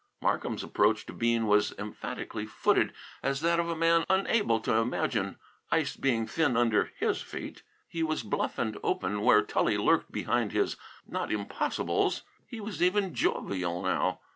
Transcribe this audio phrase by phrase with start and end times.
[0.19, 5.37] Markham's approach to Bean was emphatically footed, as that of a man unable to imagine
[5.69, 7.61] ice being thin under his feet.
[7.87, 10.75] He was bluff and open, where Tully lurked behind his
[11.07, 14.21] "not impossibles." He was even jovial now.